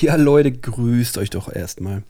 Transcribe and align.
Ja, 0.00 0.16
Leute, 0.16 0.50
grüßt 0.50 1.18
euch 1.18 1.28
doch 1.28 1.54
erstmal. 1.54 2.04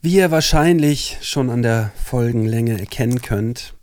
Wie 0.00 0.14
ihr 0.14 0.30
wahrscheinlich 0.30 1.18
schon 1.22 1.50
an 1.50 1.62
der 1.62 1.90
Folgenlänge 1.96 2.78
erkennen 2.78 3.20
könnt, 3.20 3.74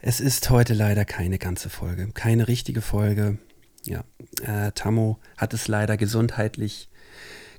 es 0.00 0.18
ist 0.18 0.50
heute 0.50 0.74
leider 0.74 1.04
keine 1.04 1.38
ganze 1.38 1.70
Folge, 1.70 2.08
keine 2.12 2.48
richtige 2.48 2.80
Folge. 2.80 3.38
Ja, 3.84 4.02
äh, 4.42 4.72
Tammo 4.72 5.20
hat 5.36 5.54
es 5.54 5.68
leider 5.68 5.96
gesundheitlich, 5.96 6.88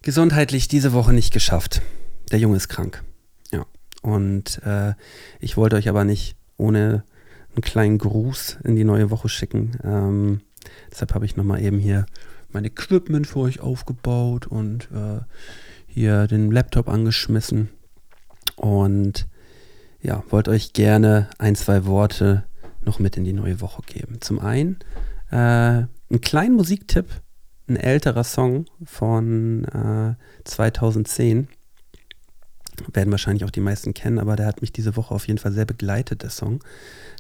gesundheitlich 0.02 0.68
diese 0.68 0.92
Woche 0.92 1.14
nicht 1.14 1.32
geschafft. 1.32 1.82
Der 2.32 2.40
Junge 2.40 2.58
ist 2.58 2.68
krank. 2.68 3.02
Ja, 3.50 3.66
und 4.02 4.62
äh, 4.66 4.94
ich 5.40 5.56
wollte 5.56 5.78
euch 5.78 5.88
aber 5.88 6.04
nicht 6.04 6.36
ohne 6.58 7.06
einen 7.52 7.62
kleinen 7.62 7.98
Gruß 7.98 8.58
in 8.66 8.76
die 8.76 8.84
neue 8.84 9.10
Woche 9.10 9.30
schicken. 9.30 9.78
Ähm, 9.86 10.42
deshalb 10.92 11.14
habe 11.14 11.26
ich 11.26 11.38
nochmal 11.38 11.62
eben 11.62 11.80
hier 11.80 12.06
mein 12.56 12.66
Equipment 12.66 13.28
für 13.28 13.40
euch 13.40 13.60
aufgebaut 13.60 14.48
und 14.48 14.90
äh, 14.92 15.20
hier 15.88 16.26
den 16.26 16.52
Laptop 16.52 16.88
angeschmissen 16.88 17.70
und 18.56 19.28
ja, 20.02 20.24
wollte 20.30 20.52
euch 20.52 20.72
gerne 20.72 21.30
ein, 21.38 21.56
zwei 21.56 21.86
Worte 21.86 22.46
noch 22.86 22.98
mit 22.98 23.18
in 23.18 23.26
die 23.26 23.34
neue 23.34 23.60
Woche 23.60 23.82
geben. 23.86 24.22
Zum 24.22 24.40
einen 24.40 24.78
äh, 25.32 25.36
einen 25.36 26.22
kleinen 26.22 26.56
Musiktipp, 26.56 27.08
ein 27.68 27.76
älterer 27.76 28.24
Song 28.24 28.68
von 28.86 29.66
äh, 29.66 30.16
2010. 30.46 31.50
Werden 32.94 33.12
wahrscheinlich 33.12 33.44
auch 33.44 33.52
die 33.52 33.60
meisten 33.60 33.94
kennen, 33.94 34.20
aber 34.20 34.38
der 34.38 34.46
hat 34.46 34.62
mich 34.62 34.72
diese 34.72 34.96
Woche 34.96 35.14
auf 35.14 35.28
jeden 35.28 35.40
Fall 35.40 35.52
sehr 35.52 35.66
begleitet, 35.66 36.24
der 36.24 36.30
Song. 36.30 36.64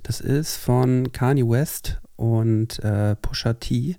Das 0.03 0.21
ist 0.21 0.55
von 0.55 1.11
Kanye 1.11 1.49
West 1.49 1.99
und 2.15 2.79
äh, 2.79 3.17
Pusha 3.17 3.53
T. 3.53 3.97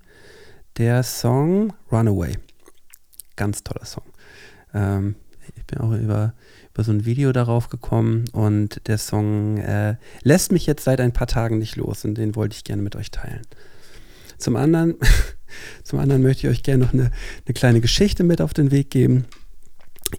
Der 0.77 1.01
Song 1.01 1.73
Runaway. 1.91 2.33
Ganz 3.35 3.63
toller 3.63 3.85
Song. 3.85 4.03
Ähm, 4.75 5.15
ich 5.55 5.65
bin 5.65 5.79
auch 5.79 5.91
über, 5.91 6.35
über 6.71 6.83
so 6.83 6.91
ein 6.91 7.03
Video 7.03 7.31
darauf 7.31 7.69
gekommen 7.69 8.25
und 8.31 8.87
der 8.87 8.99
Song 8.99 9.57
äh, 9.57 9.95
lässt 10.21 10.51
mich 10.51 10.67
jetzt 10.67 10.83
seit 10.83 11.01
ein 11.01 11.13
paar 11.13 11.25
Tagen 11.25 11.57
nicht 11.57 11.77
los 11.77 12.05
und 12.05 12.15
den 12.15 12.35
wollte 12.35 12.55
ich 12.55 12.63
gerne 12.63 12.83
mit 12.83 12.95
euch 12.95 13.09
teilen. 13.09 13.41
Zum 14.37 14.55
anderen, 14.55 14.97
zum 15.83 15.97
anderen 15.97 16.21
möchte 16.21 16.45
ich 16.45 16.53
euch 16.53 16.61
gerne 16.61 16.85
noch 16.85 16.93
eine, 16.93 17.09
eine 17.45 17.53
kleine 17.55 17.81
Geschichte 17.81 18.23
mit 18.23 18.39
auf 18.39 18.53
den 18.53 18.69
Weg 18.69 18.91
geben. 18.91 19.25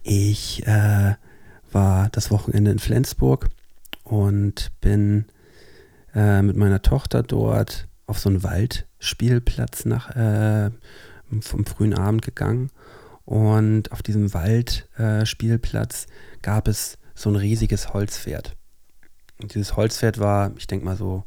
Ich 0.03 0.67
äh, 0.67 1.15
war 1.71 2.09
das 2.09 2.31
Wochenende 2.31 2.71
in 2.71 2.79
Flensburg 2.79 3.47
und 4.03 4.71
bin 4.81 5.23
äh, 6.13 6.41
mit 6.41 6.57
meiner 6.57 6.81
Tochter 6.81 7.23
dort 7.23 7.88
auf 8.09 8.19
so 8.19 8.29
einen 8.29 8.43
Waldspielplatz 8.43 9.85
nach 9.85 10.15
äh, 10.15 10.71
vom 11.41 11.65
frühen 11.65 11.93
Abend 11.93 12.23
gegangen 12.23 12.71
und 13.29 13.91
auf 13.91 14.01
diesem 14.01 14.33
Waldspielplatz 14.33 16.05
äh, 16.05 16.37
gab 16.41 16.67
es 16.67 16.97
so 17.13 17.29
ein 17.29 17.35
riesiges 17.35 17.93
Holzpferd. 17.93 18.55
Und 19.39 19.53
dieses 19.53 19.75
Holzpferd 19.75 20.17
war, 20.17 20.51
ich 20.57 20.65
denke 20.65 20.85
mal 20.85 20.97
so 20.97 21.25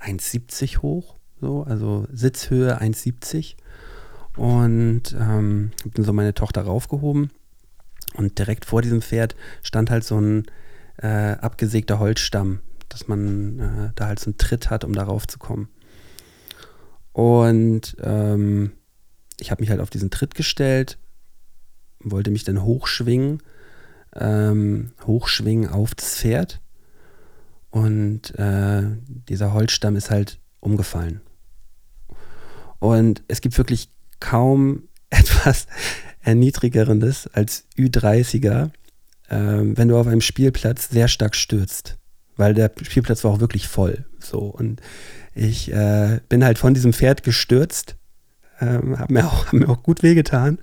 1,70 0.00 0.78
hoch, 0.82 1.16
so, 1.40 1.64
also 1.64 2.06
Sitzhöhe 2.12 2.80
1,70. 2.80 3.56
Und 4.36 5.14
ähm, 5.18 5.72
habe 5.80 5.90
dann 5.94 6.04
so 6.04 6.12
meine 6.12 6.32
Tochter 6.32 6.62
raufgehoben. 6.62 7.32
Und 8.14 8.38
direkt 8.38 8.64
vor 8.64 8.80
diesem 8.80 9.02
Pferd 9.02 9.34
stand 9.62 9.90
halt 9.90 10.04
so 10.04 10.20
ein 10.20 10.44
äh, 10.98 11.32
abgesägter 11.32 11.98
Holzstamm, 11.98 12.60
dass 12.88 13.08
man 13.08 13.58
äh, 13.58 13.90
da 13.96 14.06
halt 14.06 14.20
so 14.20 14.30
einen 14.30 14.38
Tritt 14.38 14.70
hat, 14.70 14.84
um 14.84 14.92
darauf 14.92 15.26
zu 15.26 15.40
kommen. 15.40 15.68
Und 17.12 17.96
ähm, 18.02 18.72
ich 19.38 19.50
habe 19.50 19.62
mich 19.62 19.70
halt 19.70 19.80
auf 19.80 19.90
diesen 19.90 20.10
Tritt 20.10 20.34
gestellt, 20.34 20.98
wollte 22.00 22.30
mich 22.30 22.44
dann 22.44 22.62
hochschwingen, 22.62 23.42
ähm, 24.14 24.92
hochschwingen 25.06 25.68
auf 25.68 25.94
das 25.94 26.16
Pferd. 26.16 26.60
Und 27.70 28.38
äh, 28.38 28.82
dieser 29.28 29.52
Holzstamm 29.52 29.96
ist 29.96 30.10
halt 30.10 30.38
umgefallen. 30.60 31.20
Und 32.78 33.22
es 33.28 33.40
gibt 33.40 33.56
wirklich 33.58 33.88
kaum 34.20 34.88
etwas 35.10 35.66
Erniedrigerendes 36.20 37.26
als 37.28 37.64
Ü30er, 37.76 38.70
äh, 39.28 39.36
wenn 39.36 39.88
du 39.88 39.96
auf 39.98 40.06
einem 40.06 40.20
Spielplatz 40.20 40.88
sehr 40.88 41.08
stark 41.08 41.34
stürzt. 41.34 41.98
Weil 42.42 42.54
der 42.54 42.70
Spielplatz 42.82 43.24
war 43.24 43.30
auch 43.30 43.40
wirklich 43.40 43.68
voll. 43.68 44.04
So. 44.18 44.38
Und 44.38 44.80
ich 45.34 45.72
äh, 45.72 46.20
bin 46.28 46.44
halt 46.44 46.58
von 46.58 46.74
diesem 46.74 46.92
Pferd 46.92 47.22
gestürzt. 47.22 47.96
Ähm, 48.60 48.98
hat, 48.98 49.10
mir 49.10 49.26
auch, 49.26 49.46
hat 49.46 49.52
mir 49.52 49.68
auch 49.68 49.82
gut 49.82 50.02
wehgetan 50.02 50.58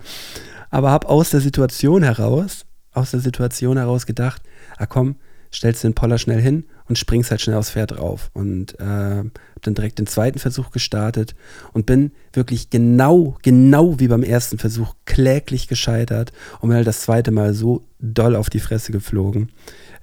aber 0.70 0.92
habe 0.92 1.10
aus 1.10 1.32
der 1.32 1.42
Situation 1.42 2.04
heraus, 2.04 2.66
aus 2.92 3.12
der 3.12 3.20
Situation 3.20 3.78
heraus 3.78 4.06
gedacht, 4.06 4.42
ah 4.78 4.86
komm, 4.86 5.16
stellst 5.54 5.84
den 5.84 5.96
Poller 5.96 6.18
schnell 6.18 6.42
hin 6.42 6.66
und 6.90 6.98
springst 6.98 7.32
halt 7.32 7.40
schnell 7.40 7.56
aufs 7.56 7.72
Pferd 7.72 7.92
drauf. 7.92 8.32
Und 8.34 8.78
äh, 8.80 8.84
habe 8.84 9.32
dann 9.62 9.76
direkt 9.76 10.00
den 10.00 10.08
zweiten 10.08 10.40
Versuch 10.40 10.72
gestartet 10.72 11.36
und 11.72 11.86
bin 11.86 12.12
wirklich 12.34 12.70
genau, 12.70 13.38
genau 13.42 14.00
wie 14.00 14.08
beim 14.08 14.24
ersten 14.24 14.58
Versuch 14.58 14.96
kläglich 15.06 15.68
gescheitert 15.68 16.34
und 16.60 16.70
bin 16.70 16.76
halt 16.76 16.88
das 16.88 17.02
zweite 17.02 17.32
Mal 17.32 17.54
so 17.54 17.86
doll 18.00 18.36
auf 18.36 18.50
die 18.50 18.60
Fresse 18.60 18.92
geflogen, 18.92 19.50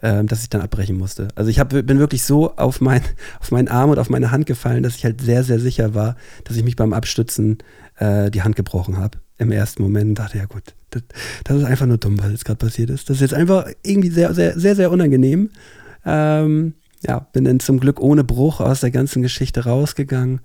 äh, 0.01 0.25
dass 0.25 0.43
ich 0.43 0.49
dann 0.49 0.61
abbrechen 0.61 0.97
musste. 0.97 1.29
Also 1.35 1.51
ich 1.51 1.59
hab, 1.59 1.71
bin 1.71 1.99
wirklich 1.99 2.23
so 2.23 2.57
auf, 2.57 2.81
mein, 2.81 3.03
auf 3.41 3.51
meinen 3.51 3.69
Arm 3.69 3.91
und 3.91 3.99
auf 3.99 4.09
meine 4.09 4.31
Hand 4.31 4.47
gefallen, 4.47 4.83
dass 4.83 4.97
ich 4.97 5.05
halt 5.05 5.21
sehr, 5.21 5.43
sehr 5.43 5.59
sicher 5.59 5.95
war, 5.95 6.17
dass 6.45 6.57
ich 6.57 6.65
mich 6.65 6.77
beim 6.77 6.93
Abstützen 6.93 7.59
äh, 7.97 8.31
die 8.31 8.43
Hand 8.43 8.57
gebrochen 8.57 8.97
habe 8.99 9.19
im 9.39 9.53
ersten 9.53 9.83
Moment 9.83 10.19
dachte, 10.19 10.39
ja 10.39 10.47
gut, 10.47 10.75
das, 10.91 11.03
das 11.45 11.59
ist 11.59 11.65
einfach 11.65 11.87
nur 11.87 11.99
dumm, 11.99 12.19
was 12.19 12.31
jetzt 12.31 12.45
gerade 12.45 12.59
passiert 12.59 12.91
ist. 12.91 13.11
Das 13.11 13.17
ist 13.17 13.21
jetzt 13.21 13.35
einfach 13.35 13.67
irgendwie 13.83 14.11
sehr, 14.11 14.33
sehr, 14.35 14.59
sehr, 14.59 14.75
sehr 14.75 14.91
unangenehm. 14.91 15.51
Ähm, 16.07 16.75
ja, 17.03 17.21
bin 17.33 17.45
dann 17.45 17.61
zum 17.61 17.81
Glück 17.81 18.01
ohne 18.01 18.25
Bruch 18.25 18.61
aus 18.61 18.81
der 18.81 18.91
ganzen 18.91 19.23
Geschichte 19.23 19.65
rausgegangen, 19.65 20.41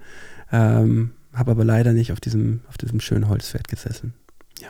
ähm, 0.51 1.11
habe 1.33 1.51
aber 1.51 1.63
leider 1.63 1.93
nicht 1.93 2.11
auf 2.11 2.19
diesem, 2.19 2.61
auf 2.67 2.77
diesem 2.77 2.99
schönen 2.99 3.29
Holzpferd 3.29 3.67
gesessen. 3.67 4.13
Ja. 4.59 4.69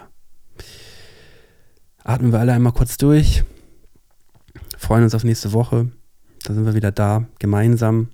Atmen 2.04 2.32
wir 2.32 2.40
alle 2.40 2.54
einmal 2.54 2.74
kurz 2.74 2.98
durch, 2.98 3.44
freuen 4.78 5.04
uns 5.04 5.16
auf 5.16 5.24
nächste 5.24 5.54
Woche. 5.54 5.92
Da 6.44 6.54
sind 6.54 6.66
wir 6.66 6.76
wieder 6.76 6.92
da, 6.92 7.26
gemeinsam. 7.40 8.10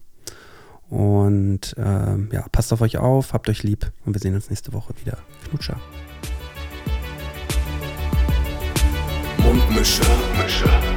Und 0.90 1.76
ähm, 1.78 2.30
ja, 2.32 2.46
passt 2.52 2.72
auf 2.72 2.82
euch 2.82 2.98
auf, 2.98 3.34
habt 3.34 3.50
euch 3.50 3.64
lieb 3.64 3.92
und 4.06 4.14
wir 4.14 4.22
sehen 4.22 4.36
uns 4.36 4.50
nächste 4.50 4.72
Woche 4.72 4.94
wieder. 5.04 5.18
Knutscher. 5.50 5.78
Mundmische. 9.40 10.02
Mundmische. 10.04 10.97